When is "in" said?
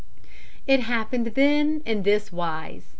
1.85-2.01